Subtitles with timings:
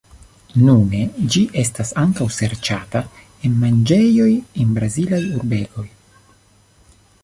[0.67, 1.01] Nune
[1.35, 3.03] ĝi estas ankaŭ serĉata
[3.49, 4.29] en manĝejoj
[4.65, 5.89] en Brazilaj urbegoj.